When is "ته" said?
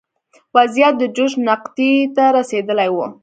2.15-2.23